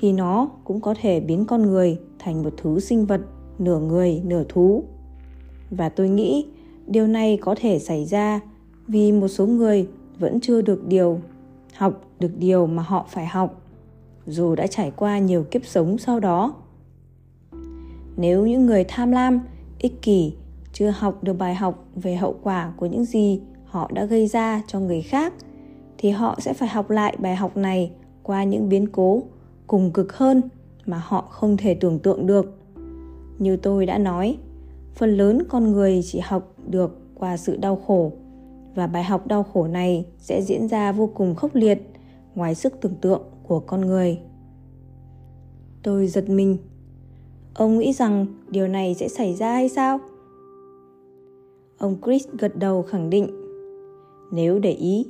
thì 0.00 0.12
nó 0.12 0.50
cũng 0.64 0.80
có 0.80 0.94
thể 1.00 1.20
biến 1.20 1.44
con 1.44 1.62
người 1.62 1.98
thành 2.18 2.42
một 2.42 2.54
thứ 2.56 2.80
sinh 2.80 3.06
vật 3.06 3.20
nửa 3.58 3.80
người, 3.80 4.22
nửa 4.24 4.44
thú. 4.48 4.84
Và 5.70 5.88
tôi 5.88 6.08
nghĩ 6.08 6.46
điều 6.86 7.06
này 7.06 7.38
có 7.40 7.54
thể 7.58 7.78
xảy 7.78 8.04
ra 8.04 8.40
vì 8.86 9.12
một 9.12 9.28
số 9.28 9.46
người 9.46 9.88
vẫn 10.18 10.40
chưa 10.40 10.62
được 10.62 10.86
điều, 10.88 11.20
học 11.74 12.04
được 12.20 12.38
điều 12.38 12.66
mà 12.66 12.82
họ 12.82 13.06
phải 13.08 13.26
học, 13.26 13.62
dù 14.26 14.54
đã 14.54 14.66
trải 14.66 14.90
qua 14.96 15.18
nhiều 15.18 15.44
kiếp 15.50 15.66
sống 15.66 15.98
sau 15.98 16.20
đó 16.20 16.54
nếu 18.16 18.46
những 18.46 18.66
người 18.66 18.84
tham 18.84 19.12
lam, 19.12 19.40
ích 19.78 20.02
kỷ 20.02 20.32
chưa 20.72 20.90
học 20.90 21.24
được 21.24 21.32
bài 21.32 21.54
học 21.54 21.84
về 21.94 22.16
hậu 22.16 22.34
quả 22.42 22.72
của 22.76 22.86
những 22.86 23.04
gì 23.04 23.40
họ 23.64 23.90
đã 23.94 24.04
gây 24.04 24.26
ra 24.26 24.62
cho 24.66 24.80
người 24.80 25.02
khác, 25.02 25.32
thì 25.98 26.10
họ 26.10 26.38
sẽ 26.40 26.52
phải 26.52 26.68
học 26.68 26.90
lại 26.90 27.16
bài 27.18 27.36
học 27.36 27.56
này 27.56 27.90
qua 28.22 28.44
những 28.44 28.68
biến 28.68 28.86
cố 28.92 29.22
cùng 29.68 29.90
cực 29.92 30.12
hơn 30.12 30.42
mà 30.86 31.02
họ 31.04 31.20
không 31.30 31.56
thể 31.56 31.74
tưởng 31.74 31.98
tượng 31.98 32.26
được. 32.26 32.58
Như 33.38 33.56
tôi 33.56 33.86
đã 33.86 33.98
nói, 33.98 34.38
phần 34.94 35.16
lớn 35.16 35.42
con 35.48 35.72
người 35.72 36.00
chỉ 36.04 36.20
học 36.24 36.54
được 36.66 36.98
qua 37.14 37.36
sự 37.36 37.56
đau 37.56 37.76
khổ, 37.76 38.12
và 38.74 38.86
bài 38.86 39.04
học 39.04 39.26
đau 39.26 39.42
khổ 39.42 39.66
này 39.66 40.06
sẽ 40.18 40.42
diễn 40.42 40.68
ra 40.68 40.92
vô 40.92 41.10
cùng 41.14 41.34
khốc 41.34 41.54
liệt 41.54 41.78
ngoài 42.34 42.54
sức 42.54 42.80
tưởng 42.80 42.94
tượng 43.00 43.22
của 43.42 43.60
con 43.60 43.80
người. 43.80 44.18
Tôi 45.82 46.06
giật 46.06 46.28
mình. 46.28 46.56
Ông 47.54 47.78
nghĩ 47.78 47.92
rằng 47.92 48.26
điều 48.50 48.68
này 48.68 48.94
sẽ 48.94 49.08
xảy 49.08 49.34
ra 49.34 49.52
hay 49.52 49.68
sao? 49.68 49.98
Ông 51.78 51.96
chris 52.04 52.28
gật 52.38 52.56
đầu 52.56 52.82
khẳng 52.82 53.10
định. 53.10 53.26
Nếu 54.32 54.58
để 54.58 54.72
ý, 54.72 55.06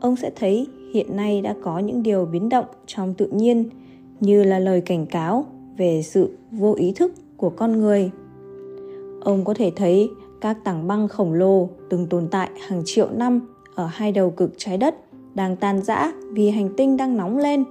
ông 0.00 0.16
sẽ 0.16 0.30
thấy 0.36 0.66
hiện 0.94 1.16
nay 1.16 1.42
đã 1.42 1.54
có 1.62 1.78
những 1.78 2.02
điều 2.02 2.26
biến 2.26 2.48
động 2.48 2.66
trong 2.86 3.14
tự 3.14 3.26
nhiên 3.26 3.68
như 4.20 4.42
là 4.42 4.58
lời 4.58 4.80
cảnh 4.80 5.06
cáo 5.06 5.44
về 5.76 6.02
sự 6.02 6.30
vô 6.50 6.74
ý 6.74 6.92
thức 6.92 7.12
của 7.36 7.50
con 7.50 7.80
người. 7.80 8.10
Ông 9.20 9.44
có 9.44 9.54
thể 9.54 9.72
thấy 9.76 10.10
các 10.40 10.64
tảng 10.64 10.86
băng 10.86 11.08
khổng 11.08 11.32
lồ 11.32 11.68
từng 11.90 12.06
tồn 12.06 12.28
tại 12.30 12.50
hàng 12.68 12.82
triệu 12.84 13.08
năm 13.10 13.40
ở 13.74 13.86
hai 13.86 14.12
đầu 14.12 14.30
cực 14.30 14.52
trái 14.56 14.78
đất 14.78 14.94
đang 15.34 15.56
tan 15.56 15.82
rã 15.82 16.12
vì 16.32 16.50
hành 16.50 16.68
tinh 16.76 16.96
đang 16.96 17.16
nóng 17.16 17.38
lên, 17.38 17.64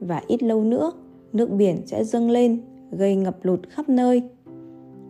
và 0.00 0.22
ít 0.26 0.42
lâu 0.42 0.64
nữa, 0.64 0.92
nước 1.32 1.50
biển 1.50 1.76
sẽ 1.86 2.04
dâng 2.04 2.30
lên, 2.30 2.60
gây 2.90 3.16
ngập 3.16 3.36
lụt 3.42 3.60
khắp 3.68 3.88
nơi. 3.88 4.22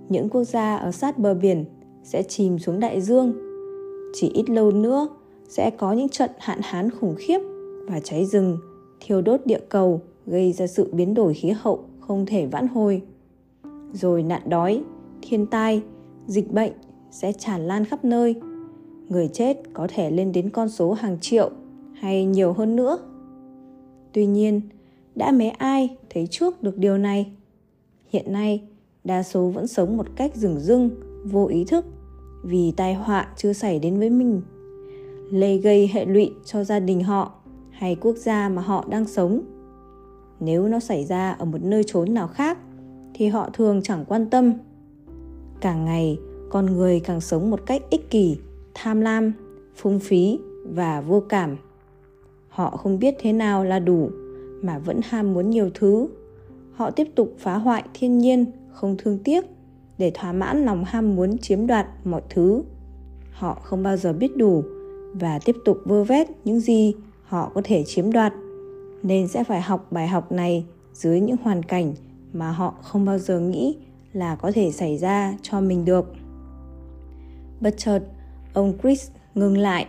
Những 0.09 0.29
quốc 0.29 0.45
gia 0.45 0.77
ở 0.77 0.93
sát 0.93 1.19
bờ 1.19 1.35
biển 1.35 1.65
sẽ 2.05 2.23
chìm 2.23 2.59
xuống 2.59 2.81
đại 2.81 3.01
dương. 3.01 3.33
Chỉ 4.15 4.31
ít 4.35 4.51
lâu 4.51 4.71
nữa, 4.71 5.09
sẽ 5.49 5.71
có 5.71 5.93
những 5.93 6.09
trận 6.09 6.31
hạn 6.39 6.59
hán 6.63 6.91
khủng 6.91 7.15
khiếp 7.19 7.39
và 7.89 8.01
cháy 8.01 8.25
rừng, 8.25 8.59
thiêu 9.01 9.23
đốt 9.23 9.41
địa 9.45 9.61
cầu 9.69 10.01
gây 10.27 10.53
ra 10.53 10.67
sự 10.67 10.89
biến 10.93 11.15
đổi 11.15 11.35
khí 11.35 11.51
hậu 11.51 11.85
không 12.01 12.27
thể 12.27 12.47
vãn 12.47 12.69
hồi. 12.69 13.03
Rồi 13.93 14.23
nạn 14.23 14.43
đói, 14.49 14.83
thiên 15.23 15.47
tai, 15.47 15.83
dịch 16.27 16.53
bệnh 16.53 16.73
sẽ 17.11 17.33
tràn 17.33 17.67
lan 17.67 17.85
khắp 17.85 18.05
nơi. 18.05 18.35
Người 19.09 19.29
chết 19.29 19.57
có 19.73 19.87
thể 19.95 20.11
lên 20.11 20.33
đến 20.33 20.51
con 20.51 20.69
số 20.69 20.93
hàng 20.93 21.19
triệu 21.21 21.51
hay 21.93 22.25
nhiều 22.25 22.53
hơn 22.53 22.77
nữa. 22.77 22.99
Tuy 24.13 24.27
nhiên, 24.27 24.61
đã 25.15 25.33
mấy 25.33 25.51
ai 25.51 25.97
thấy 26.11 26.27
trước 26.27 26.63
được 26.63 26.79
điều 26.79 26.99
này? 26.99 27.33
Hiện 28.09 28.33
nay, 28.33 28.63
đa 29.05 29.23
số 29.23 29.49
vẫn 29.49 29.67
sống 29.67 29.97
một 29.97 30.07
cách 30.17 30.37
rừng 30.37 30.61
rưng, 30.61 30.91
vô 31.25 31.47
ý 31.47 31.65
thức 31.65 31.85
vì 32.43 32.73
tai 32.77 32.95
họa 32.95 33.29
chưa 33.37 33.53
xảy 33.53 33.79
đến 33.79 33.99
với 33.99 34.11
mình. 34.11 34.43
Lây 35.31 35.59
gây 35.59 35.91
hệ 35.93 36.05
lụy 36.05 36.33
cho 36.45 36.65
gia 36.65 36.81
đình 36.81 37.03
họ 37.03 37.33
hay 37.71 37.97
quốc 38.01 38.17
gia 38.17 38.49
mà 38.49 38.63
họ 38.63 38.85
đang 38.89 39.05
sống 39.05 39.41
nếu 40.41 40.69
nó 40.69 40.81
xảy 40.81 41.05
ra 41.05 41.33
ở 41.33 41.45
một 41.45 41.63
nơi 41.63 41.85
trốn 41.85 42.15
nào 42.15 42.29
khác, 42.29 42.59
thì 43.15 43.27
họ 43.27 43.51
thường 43.53 43.83
chẳng 43.83 44.05
quan 44.09 44.31
tâm. 44.31 44.53
Càng 45.61 45.85
ngày, 45.85 46.19
con 46.51 46.67
người 46.67 47.01
càng 47.01 47.21
sống 47.21 47.51
một 47.51 47.61
cách 47.67 47.83
ích 47.91 48.11
kỷ, 48.11 48.37
tham 48.75 49.01
lam, 49.01 49.33
phung 49.77 49.99
phí 49.99 50.39
và 50.65 51.01
vô 51.01 51.23
cảm. 51.29 51.57
Họ 52.49 52.71
không 52.71 52.99
biết 52.99 53.15
thế 53.19 53.33
nào 53.33 53.65
là 53.65 53.79
đủ, 53.79 54.11
mà 54.63 54.79
vẫn 54.79 55.01
ham 55.05 55.35
muốn 55.35 55.51
nhiều 55.51 55.71
thứ. 55.75 56.09
Họ 56.73 56.91
tiếp 56.91 57.09
tục 57.15 57.33
phá 57.39 57.55
hoại 57.55 57.85
thiên 57.95 58.19
nhiên, 58.19 58.45
không 58.73 58.97
thương 58.99 59.19
tiếc, 59.19 59.45
để 59.99 60.11
thỏa 60.15 60.33
mãn 60.33 60.65
lòng 60.65 60.85
ham 60.85 61.17
muốn 61.17 61.39
chiếm 61.39 61.67
đoạt 61.67 61.87
mọi 62.05 62.23
thứ. 62.29 62.63
Họ 63.33 63.59
không 63.63 63.83
bao 63.83 63.97
giờ 63.97 64.13
biết 64.13 64.37
đủ 64.37 64.65
và 65.13 65.39
tiếp 65.45 65.57
tục 65.65 65.79
vơ 65.85 66.05
vét 66.05 66.29
những 66.45 66.61
gì 66.61 66.95
họ 67.23 67.51
có 67.55 67.61
thể 67.65 67.85
chiếm 67.87 68.13
đoạt 68.13 68.33
nên 69.07 69.29
sẽ 69.29 69.45
phải 69.45 69.61
học 69.61 69.87
bài 69.91 70.09
học 70.09 70.33
này 70.33 70.65
dưới 70.93 71.21
những 71.21 71.37
hoàn 71.43 71.63
cảnh 71.63 71.95
mà 72.33 72.51
họ 72.51 72.75
không 72.83 73.05
bao 73.05 73.19
giờ 73.19 73.41
nghĩ 73.41 73.77
là 74.13 74.37
có 74.37 74.53
thể 74.55 74.73
xảy 74.73 74.99
ra 74.99 75.37
cho 75.43 75.61
mình 75.61 75.85
được. 75.85 76.13
Bất 77.61 77.75
chợt, 77.77 78.01
ông 78.53 78.73
chris 78.83 79.11
ngừng 79.35 79.59
lại. 79.59 79.87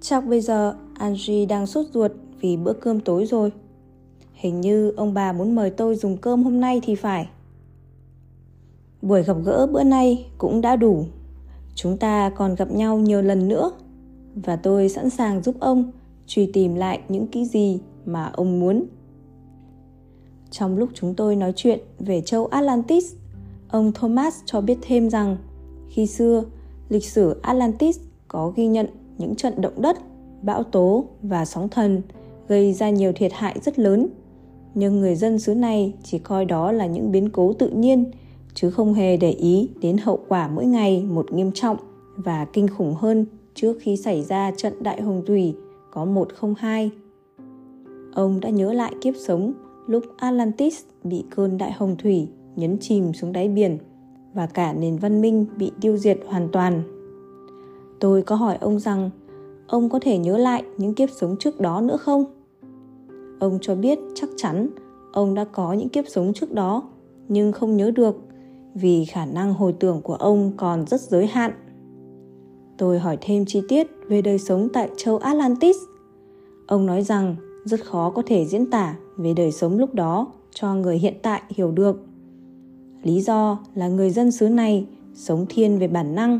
Chắc 0.00 0.26
bây 0.26 0.40
giờ 0.40 0.76
angie 0.94 1.46
đang 1.46 1.66
sốt 1.66 1.86
ruột 1.92 2.12
vì 2.40 2.56
bữa 2.56 2.72
cơm 2.72 3.00
tối 3.00 3.26
rồi. 3.26 3.52
Hình 4.32 4.60
như 4.60 4.90
ông 4.96 5.14
bà 5.14 5.32
muốn 5.32 5.54
mời 5.54 5.70
tôi 5.70 5.94
dùng 5.96 6.16
cơm 6.16 6.44
hôm 6.44 6.60
nay 6.60 6.80
thì 6.84 6.94
phải. 6.94 7.28
Buổi 9.02 9.22
gặp 9.22 9.36
gỡ 9.44 9.66
bữa 9.72 9.82
nay 9.82 10.26
cũng 10.38 10.60
đã 10.60 10.76
đủ. 10.76 11.04
Chúng 11.74 11.96
ta 11.96 12.30
còn 12.30 12.54
gặp 12.54 12.70
nhau 12.70 12.98
nhiều 12.98 13.22
lần 13.22 13.48
nữa. 13.48 13.70
Và 14.34 14.56
tôi 14.56 14.88
sẵn 14.88 15.10
sàng 15.10 15.42
giúp 15.42 15.56
ông 15.60 15.90
truy 16.26 16.50
tìm 16.52 16.74
lại 16.74 17.00
những 17.08 17.26
cái 17.26 17.44
gì 17.44 17.78
mà 18.06 18.30
ông 18.34 18.60
muốn. 18.60 18.84
Trong 20.50 20.78
lúc 20.78 20.88
chúng 20.94 21.14
tôi 21.14 21.36
nói 21.36 21.52
chuyện 21.56 21.80
về 21.98 22.20
châu 22.20 22.46
atlantis, 22.46 23.14
ông 23.68 23.92
thomas 23.92 24.40
cho 24.44 24.60
biết 24.60 24.78
thêm 24.82 25.10
rằng, 25.10 25.36
khi 25.88 26.06
xưa, 26.06 26.44
lịch 26.88 27.04
sử 27.04 27.40
atlantis 27.42 27.98
có 28.28 28.52
ghi 28.56 28.66
nhận 28.66 28.86
những 29.18 29.34
trận 29.34 29.60
động 29.60 29.82
đất, 29.82 29.98
bão 30.42 30.62
tố 30.62 31.04
và 31.22 31.44
sóng 31.44 31.68
thần 31.68 32.02
gây 32.48 32.72
ra 32.72 32.90
nhiều 32.90 33.12
thiệt 33.12 33.32
hại 33.34 33.58
rất 33.62 33.78
lớn. 33.78 34.06
Nhưng 34.74 35.00
người 35.00 35.14
dân 35.14 35.38
xứ 35.38 35.54
này 35.54 35.94
chỉ 36.02 36.18
coi 36.18 36.44
đó 36.44 36.72
là 36.72 36.86
những 36.86 37.12
biến 37.12 37.30
cố 37.30 37.52
tự 37.52 37.68
nhiên, 37.68 38.10
chứ 38.54 38.70
không 38.70 38.94
hề 38.94 39.16
để 39.16 39.30
ý 39.30 39.68
đến 39.80 39.98
hậu 39.98 40.18
quả 40.28 40.48
mỗi 40.48 40.66
ngày 40.66 41.02
một 41.02 41.32
nghiêm 41.32 41.52
trọng 41.52 41.76
và 42.16 42.46
kinh 42.52 42.68
khủng 42.68 42.94
hơn 42.94 43.26
trước 43.54 43.76
khi 43.80 43.96
xảy 43.96 44.22
ra 44.22 44.52
trận 44.56 44.82
đại 44.82 45.02
hồng 45.02 45.22
thủy 45.26 45.54
có 45.96 46.04
102. 46.04 46.90
Ông 48.14 48.40
đã 48.40 48.50
nhớ 48.50 48.72
lại 48.72 48.94
kiếp 49.00 49.14
sống 49.16 49.52
lúc 49.86 50.04
Atlantis 50.16 50.82
bị 51.04 51.24
cơn 51.30 51.58
đại 51.58 51.72
hồng 51.72 51.96
thủy 51.98 52.28
nhấn 52.56 52.78
chìm 52.80 53.12
xuống 53.12 53.32
đáy 53.32 53.48
biển 53.48 53.78
và 54.34 54.46
cả 54.46 54.72
nền 54.72 54.96
văn 54.96 55.20
minh 55.20 55.46
bị 55.56 55.72
tiêu 55.80 55.96
diệt 55.96 56.18
hoàn 56.26 56.48
toàn. 56.52 56.82
Tôi 58.00 58.22
có 58.22 58.36
hỏi 58.36 58.56
ông 58.60 58.78
rằng, 58.78 59.10
ông 59.66 59.88
có 59.88 59.98
thể 60.02 60.18
nhớ 60.18 60.36
lại 60.36 60.64
những 60.76 60.94
kiếp 60.94 61.10
sống 61.10 61.36
trước 61.40 61.60
đó 61.60 61.80
nữa 61.80 61.96
không? 61.96 62.24
Ông 63.40 63.58
cho 63.62 63.74
biết 63.74 63.98
chắc 64.14 64.30
chắn 64.36 64.68
ông 65.12 65.34
đã 65.34 65.44
có 65.44 65.72
những 65.72 65.88
kiếp 65.88 66.04
sống 66.08 66.32
trước 66.32 66.52
đó, 66.52 66.82
nhưng 67.28 67.52
không 67.52 67.76
nhớ 67.76 67.90
được 67.90 68.16
vì 68.74 69.04
khả 69.04 69.26
năng 69.26 69.54
hồi 69.54 69.72
tưởng 69.72 70.00
của 70.02 70.14
ông 70.14 70.52
còn 70.56 70.86
rất 70.86 71.00
giới 71.00 71.26
hạn. 71.26 71.52
Tôi 72.78 72.98
hỏi 72.98 73.18
thêm 73.20 73.44
chi 73.44 73.62
tiết 73.68 73.86
về 74.08 74.22
đời 74.22 74.38
sống 74.38 74.68
tại 74.72 74.90
châu 74.96 75.18
Atlantis. 75.18 75.76
Ông 76.66 76.86
nói 76.86 77.02
rằng 77.02 77.36
rất 77.64 77.84
khó 77.84 78.10
có 78.10 78.22
thể 78.26 78.44
diễn 78.44 78.70
tả 78.70 78.96
về 79.16 79.34
đời 79.34 79.52
sống 79.52 79.78
lúc 79.78 79.94
đó 79.94 80.32
cho 80.54 80.74
người 80.74 80.98
hiện 80.98 81.14
tại 81.22 81.42
hiểu 81.48 81.70
được. 81.70 82.02
Lý 83.02 83.20
do 83.20 83.58
là 83.74 83.88
người 83.88 84.10
dân 84.10 84.32
xứ 84.32 84.48
này 84.48 84.86
sống 85.14 85.46
thiên 85.48 85.78
về 85.78 85.88
bản 85.88 86.14
năng. 86.14 86.38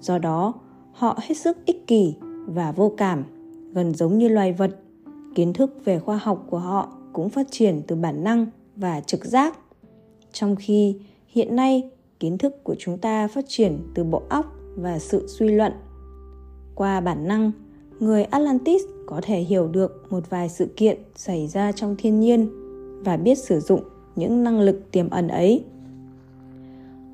Do 0.00 0.18
đó, 0.18 0.54
họ 0.92 1.18
hết 1.22 1.34
sức 1.34 1.56
ích 1.66 1.86
kỷ 1.86 2.14
và 2.46 2.72
vô 2.72 2.92
cảm, 2.96 3.24
gần 3.72 3.94
giống 3.94 4.18
như 4.18 4.28
loài 4.28 4.52
vật. 4.52 4.70
Kiến 5.34 5.52
thức 5.52 5.84
về 5.84 5.98
khoa 5.98 6.16
học 6.16 6.46
của 6.50 6.58
họ 6.58 6.88
cũng 7.12 7.28
phát 7.28 7.46
triển 7.50 7.82
từ 7.86 7.96
bản 7.96 8.24
năng 8.24 8.46
và 8.76 9.00
trực 9.00 9.24
giác. 9.24 9.58
Trong 10.32 10.56
khi 10.56 10.96
hiện 11.28 11.56
nay 11.56 11.90
kiến 12.20 12.38
thức 12.38 12.64
của 12.64 12.74
chúng 12.78 12.98
ta 12.98 13.28
phát 13.28 13.44
triển 13.48 13.78
từ 13.94 14.04
bộ 14.04 14.22
óc 14.28 14.57
và 14.82 14.98
sự 14.98 15.26
suy 15.26 15.48
luận 15.48 15.72
qua 16.74 17.00
bản 17.00 17.28
năng, 17.28 17.52
người 18.00 18.24
atlantis 18.24 18.82
có 19.06 19.20
thể 19.22 19.40
hiểu 19.40 19.68
được 19.68 20.06
một 20.10 20.30
vài 20.30 20.48
sự 20.48 20.68
kiện 20.76 20.98
xảy 21.14 21.46
ra 21.46 21.72
trong 21.72 21.96
thiên 21.98 22.20
nhiên 22.20 22.48
và 23.04 23.16
biết 23.16 23.38
sử 23.38 23.60
dụng 23.60 23.82
những 24.16 24.44
năng 24.44 24.60
lực 24.60 24.80
tiềm 24.92 25.10
ẩn 25.10 25.28
ấy 25.28 25.64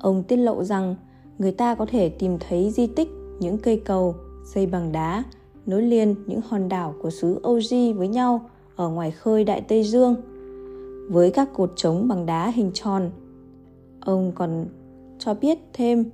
ông 0.05 0.23
tiết 0.23 0.37
lộ 0.37 0.63
rằng 0.63 0.95
người 1.39 1.51
ta 1.51 1.75
có 1.75 1.85
thể 1.85 2.09
tìm 2.09 2.37
thấy 2.39 2.71
di 2.71 2.87
tích, 2.87 3.09
những 3.39 3.57
cây 3.57 3.81
cầu, 3.85 4.15
xây 4.45 4.65
bằng 4.65 4.91
đá, 4.91 5.23
nối 5.65 5.81
liền 5.81 6.15
những 6.27 6.41
hòn 6.47 6.69
đảo 6.69 6.95
của 7.01 7.09
xứ 7.09 7.39
Oji 7.43 7.93
với 7.93 8.07
nhau 8.07 8.49
ở 8.75 8.89
ngoài 8.89 9.11
khơi 9.11 9.43
Đại 9.43 9.61
Tây 9.61 9.83
Dương 9.83 10.15
với 11.09 11.31
các 11.31 11.53
cột 11.53 11.71
trống 11.75 12.07
bằng 12.07 12.25
đá 12.25 12.49
hình 12.49 12.71
tròn. 12.73 13.11
Ông 13.99 14.31
còn 14.35 14.65
cho 15.19 15.33
biết 15.33 15.59
thêm 15.73 16.05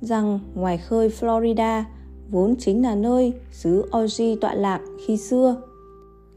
rằng 0.00 0.40
ngoài 0.54 0.78
khơi 0.78 1.08
Florida 1.08 1.82
vốn 2.30 2.56
chính 2.58 2.82
là 2.82 2.94
nơi 2.94 3.32
xứ 3.52 3.86
Oji 3.90 4.36
tọa 4.40 4.54
lạc 4.54 4.80
khi 5.06 5.16
xưa. 5.16 5.56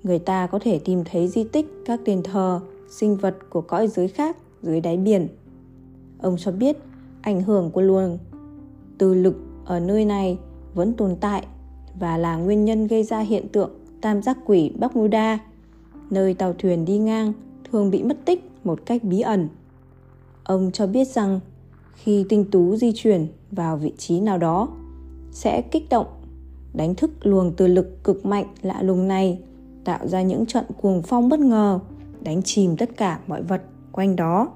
Người 0.03 0.19
ta 0.19 0.47
có 0.47 0.59
thể 0.59 0.79
tìm 0.79 1.03
thấy 1.11 1.27
di 1.27 1.43
tích 1.43 1.65
các 1.85 1.99
đền 2.05 2.23
thờ, 2.23 2.59
sinh 2.89 3.15
vật 3.15 3.37
của 3.49 3.61
cõi 3.61 3.87
giới 3.87 4.07
khác 4.07 4.37
dưới 4.61 4.81
đáy 4.81 4.97
biển. 4.97 5.27
Ông 6.21 6.35
cho 6.39 6.51
biết 6.51 6.77
ảnh 7.21 7.41
hưởng 7.41 7.71
của 7.71 7.81
luồng 7.81 8.17
từ 8.97 9.13
lực 9.13 9.35
ở 9.65 9.79
nơi 9.79 10.05
này 10.05 10.37
vẫn 10.73 10.93
tồn 10.93 11.15
tại 11.15 11.47
và 11.99 12.17
là 12.17 12.35
nguyên 12.35 12.65
nhân 12.65 12.87
gây 12.87 13.03
ra 13.03 13.19
hiện 13.19 13.47
tượng 13.47 13.71
tam 14.01 14.21
giác 14.21 14.37
quỷ 14.45 14.71
Bắc 14.79 14.95
Muda, 14.95 15.39
nơi 16.09 16.33
tàu 16.33 16.53
thuyền 16.53 16.85
đi 16.85 16.97
ngang 16.97 17.33
thường 17.71 17.91
bị 17.91 18.03
mất 18.03 18.17
tích 18.25 18.51
một 18.63 18.79
cách 18.85 19.03
bí 19.03 19.21
ẩn. 19.21 19.47
Ông 20.43 20.71
cho 20.73 20.87
biết 20.87 21.07
rằng 21.07 21.39
khi 21.93 22.25
tinh 22.29 22.45
tú 22.51 22.75
di 22.75 22.91
chuyển 22.95 23.27
vào 23.51 23.77
vị 23.77 23.93
trí 23.97 24.19
nào 24.19 24.37
đó, 24.37 24.69
sẽ 25.31 25.61
kích 25.61 25.89
động, 25.89 26.07
đánh 26.73 26.95
thức 26.95 27.11
luồng 27.21 27.53
từ 27.57 27.67
lực 27.67 28.03
cực 28.03 28.25
mạnh 28.25 28.45
lạ 28.61 28.81
lùng 28.81 29.07
này, 29.07 29.39
tạo 29.83 30.07
ra 30.07 30.21
những 30.21 30.45
trận 30.45 30.65
cuồng 30.81 31.01
phong 31.01 31.29
bất 31.29 31.39
ngờ, 31.39 31.79
đánh 32.21 32.41
chìm 32.43 32.77
tất 32.77 32.89
cả 32.97 33.19
mọi 33.27 33.43
vật 33.43 33.61
quanh 33.91 34.15
đó. 34.15 34.49